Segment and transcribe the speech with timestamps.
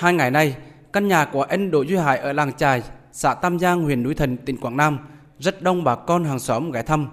[0.00, 0.56] Hai ngày nay,
[0.92, 4.14] căn nhà của anh Đỗ Duy Hải ở làng Trài, xã Tam Giang, huyện núi
[4.14, 4.98] Thần, tỉnh Quảng Nam
[5.38, 7.08] rất đông bà con hàng xóm ghé thăm.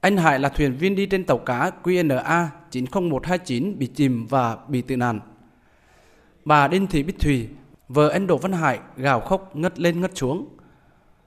[0.00, 4.82] Anh Hải là thuyền viên đi trên tàu cá QNA 90129 bị chìm và bị
[4.82, 5.20] tự nạn.
[6.44, 7.48] Bà Đinh Thị Bích Thùy,
[7.88, 10.48] vợ anh Đỗ Văn Hải gào khóc ngất lên ngất xuống.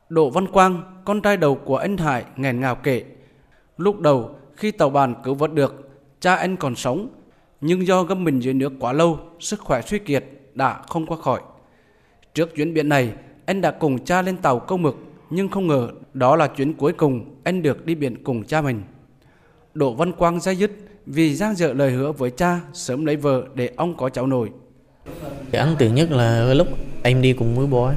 [0.09, 3.03] Đỗ Văn Quang, con trai đầu của anh Hải nghẹn ngào kể.
[3.77, 7.09] Lúc đầu khi tàu bàn cứu vớt được, cha anh còn sống,
[7.61, 10.25] nhưng do gâm mình dưới nước quá lâu, sức khỏe suy kiệt
[10.55, 11.41] đã không qua khỏi.
[12.33, 13.13] Trước chuyến biển này,
[13.45, 14.95] anh đã cùng cha lên tàu câu mực,
[15.29, 18.81] nhưng không ngờ đó là chuyến cuối cùng anh được đi biển cùng cha mình.
[19.73, 20.71] Đỗ Văn Quang dây dứt
[21.05, 24.49] vì giang dở lời hứa với cha sớm lấy vợ để ông có cháu nổi.
[25.51, 26.67] Cái ấn tượng nhất là lúc
[27.03, 27.95] em đi cùng với bố ấy.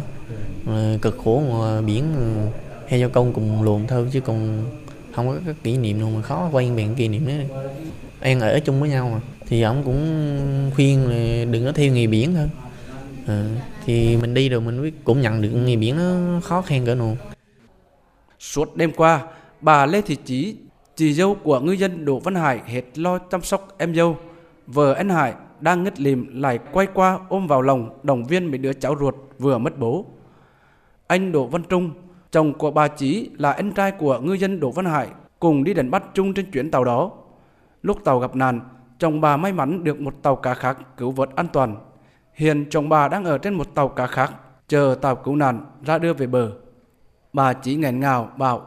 [1.02, 2.50] cực khổ ngoài biển ờ,
[2.88, 4.64] hay cho công cùng luồn thôi chứ còn
[5.16, 7.48] không có cái kỷ niệm nào mà khó quay bằng kỷ niệm đấy.
[8.20, 9.20] Em ở chung với nhau mà.
[9.46, 12.50] Thì ông cũng khuyên là đừng có theo nghề biển thôi.
[13.26, 13.44] À,
[13.84, 17.16] thì mình đi rồi mình cũng nhận được nghề biển nó khó khăn cỡ nào.
[18.38, 19.22] Suốt đêm qua
[19.60, 20.56] bà Lê Thị Chí
[20.96, 24.16] chị dâu của ngư dân Đỗ Văn Hải hết lo chăm sóc em dâu.
[24.66, 28.58] Vợ anh Hải đang ngất lìm lại quay qua ôm vào lòng động viên mấy
[28.58, 30.04] đứa cháu ruột vừa mất bố.
[31.06, 31.90] Anh Đỗ Văn Trung
[32.30, 35.08] chồng của bà Chí là anh trai của ngư dân Đỗ Văn Hải
[35.40, 37.10] cùng đi đánh bắt chung trên chuyến tàu đó
[37.82, 38.60] lúc tàu gặp nạn
[38.98, 41.76] chồng bà may mắn được một tàu cá khác cứu vớt an toàn.
[42.34, 44.32] Hiện chồng bà đang ở trên một tàu cá khác,
[44.68, 46.52] chờ tàu cứu nạn ra đưa về bờ.
[47.32, 48.66] Bà chỉ nghẹn ngào bảo,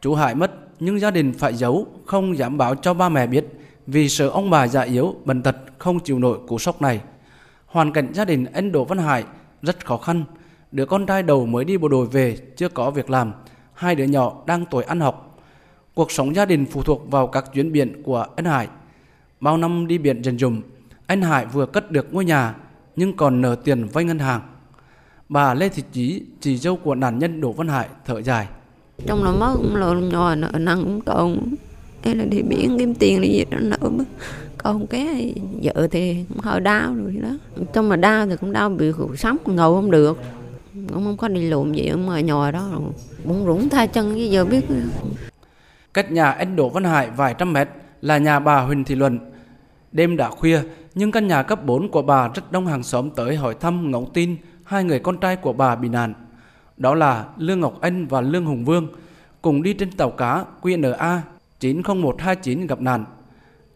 [0.00, 3.46] chú Hải mất nhưng gia đình phải giấu, không dám báo cho ba mẹ biết
[3.86, 7.00] vì sợ ông bà già yếu, bệnh tật không chịu nổi cú sốc này.
[7.66, 9.24] Hoàn cảnh gia đình anh Đỗ Văn Hải
[9.62, 10.24] rất khó khăn.
[10.74, 13.32] Đứa con trai đầu mới đi bộ đội về, chưa có việc làm.
[13.72, 15.38] Hai đứa nhỏ đang tuổi ăn học.
[15.94, 18.68] Cuộc sống gia đình phụ thuộc vào các chuyến biển của anh Hải.
[19.40, 20.60] Bao năm đi biển dần dùm,
[21.06, 22.54] anh Hải vừa cất được ngôi nhà
[22.96, 24.40] nhưng còn nợ tiền vay ngân hàng.
[25.28, 28.48] Bà Lê Thị Chí, chị dâu của nạn nhân Đỗ Văn Hải thở dài.
[29.06, 31.54] Trong lòng mất cũng lo nhỏ nợ nặng cũng còn
[32.04, 34.04] hay là đi biển kiếm tiền đi gì đó nợ
[34.58, 37.28] còn cái vợ thì cũng hơi đau rồi đó
[37.72, 40.18] trong mà đau thì cũng đau bị cuộc sống ngầu không được
[40.74, 42.70] cũng không có đi lùm gì ở ngoài nhòi đó
[43.24, 44.64] bụng rủng thay chân bây giờ biết
[45.94, 47.68] cách nhà anh Đỗ Văn Hải vài trăm mét
[48.00, 49.18] là nhà bà Huỳnh Thị Luận.
[49.92, 50.60] Đêm đã khuya,
[50.94, 54.12] nhưng căn nhà cấp 4 của bà rất đông hàng xóm tới hỏi thăm ngóng
[54.12, 56.14] tin hai người con trai của bà bị nạn.
[56.76, 58.86] Đó là Lương Ngọc Anh và Lương Hùng Vương,
[59.42, 61.18] cùng đi trên tàu cá QNA
[61.60, 63.04] 90129 gặp nạn.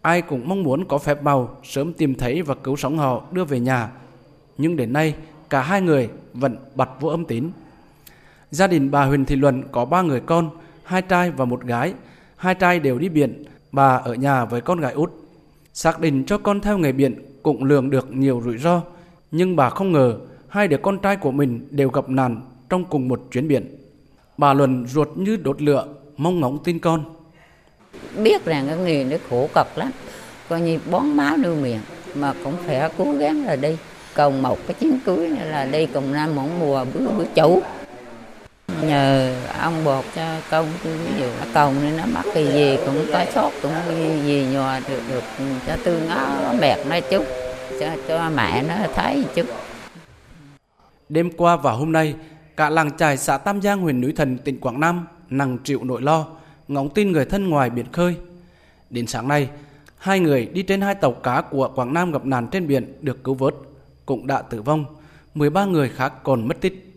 [0.03, 3.45] Ai cũng mong muốn có phép màu sớm tìm thấy và cứu sống họ đưa
[3.45, 3.91] về nhà.
[4.59, 5.15] Nhưng đến nay,
[5.51, 7.51] cả hai người vẫn bật vô âm tín.
[8.51, 10.51] Gia đình bà Huỳnh Thị Luận có ba người con,
[10.85, 11.95] hai trai và một gái.
[12.37, 15.13] Hai trai đều đi biển, bà ở nhà với con gái út.
[15.75, 18.83] Xác định cho con theo nghề biển cũng lường được nhiều rủi ro,
[19.31, 20.17] nhưng bà không ngờ
[20.49, 23.77] hai đứa con trai của mình đều gặp nạn trong cùng một chuyến biển.
[24.37, 25.87] Bà Luận ruột như đốt lửa,
[26.17, 27.05] mong ngóng tin con.
[28.23, 29.91] Biết rằng cái nghề nó khổ cực lắm,
[30.49, 31.81] coi như bón máu nuôi miệng,
[32.15, 33.77] mà cũng phải cố gắng là đi.
[34.19, 37.63] Còn một cái chuyến cưới là đi cùng năm mỗi mùa bữa bữa chủ
[38.83, 43.25] nhờ ông bột cho công ví dụ cầu nên nó mắc cái gì cũng có
[43.35, 43.73] sốt, cũng
[44.25, 45.25] gì nhòa được được
[45.67, 47.25] cho tư nó mệt nó chút,
[47.81, 49.47] cho cho mẹ nó thấy chút.
[51.09, 52.15] Đêm qua và hôm nay,
[52.57, 56.03] cả làng trài xã Tam Giang, huyện núi Thần, tỉnh Quảng Nam nặng chịu nỗi
[56.03, 56.27] lo,
[56.69, 58.17] ngóng tin người thân ngoài biển khơi.
[58.91, 59.49] Đến sáng nay,
[59.99, 63.25] hai người đi trên hai tàu cá của Quảng Nam gặp nạn trên biển được
[63.25, 63.55] cứu vớt
[64.09, 64.85] cũng đã tử vong
[65.35, 66.89] 13 người khác còn mất tích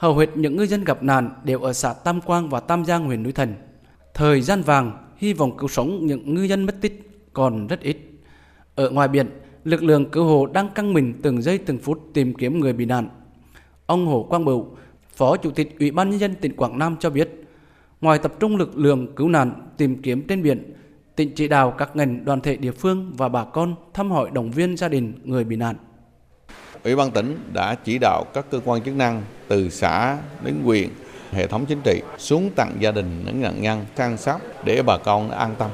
[0.00, 3.04] Hầu hết những ngư dân gặp nạn đều ở xã Tam Quang và Tam Giang
[3.04, 3.54] huyện núi Thần.
[4.14, 7.96] Thời gian vàng, hy vọng cứu sống những ngư dân mất tích còn rất ít.
[8.74, 9.26] Ở ngoài biển,
[9.64, 12.84] lực lượng cứu hộ đang căng mình từng giây từng phút tìm kiếm người bị
[12.84, 13.08] nạn.
[13.86, 14.76] Ông Hồ Quang Bửu,
[15.16, 17.30] Phó Chủ tịch Ủy ban Nhân dân tỉnh Quảng Nam cho biết,
[18.00, 20.74] ngoài tập trung lực lượng cứu nạn tìm kiếm trên biển,
[21.16, 24.50] tỉnh chỉ đạo các ngành đoàn thể địa phương và bà con thăm hỏi động
[24.50, 25.76] viên gia đình người bị nạn.
[26.84, 30.88] Ủy ban tỉnh đã chỉ đạo các cơ quan chức năng từ xã đến huyện,
[31.32, 34.98] hệ thống chính trị xuống tặng gia đình những nạn nhân trang sắp để bà
[34.98, 35.70] con an tâm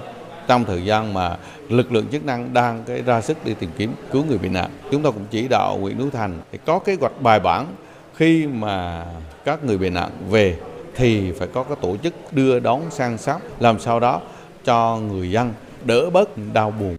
[0.47, 1.37] trong thời gian mà
[1.69, 4.71] lực lượng chức năng đang cái ra sức đi tìm kiếm cứu người bị nạn.
[4.91, 7.67] Chúng tôi cũng chỉ đạo huyện Núi Thành thì có kế hoạch bài bản
[8.15, 9.07] khi mà
[9.45, 10.57] các người bị nạn về
[10.95, 14.21] thì phải có cái tổ chức đưa đón sang sóc làm sao đó
[14.65, 15.53] cho người dân
[15.85, 16.97] đỡ bớt đau buồn.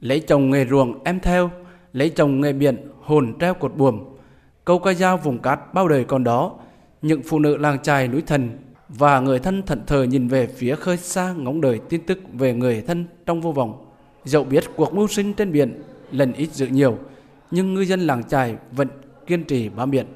[0.00, 1.50] Lấy chồng nghề ruộng em theo,
[1.92, 4.00] lấy chồng nghề biển hồn treo cột buồm.
[4.64, 6.52] Câu ca dao vùng cát bao đời còn đó,
[7.02, 8.50] những phụ nữ làng trài núi thần
[8.88, 12.54] và người thân thận thờ nhìn về phía khơi xa ngóng đời tin tức về
[12.54, 13.86] người thân trong vô vọng.
[14.24, 16.98] Dẫu biết cuộc mưu sinh trên biển lần ít dự nhiều,
[17.50, 18.88] nhưng ngư dân làng trài vẫn
[19.26, 20.06] kiên trì bám biển.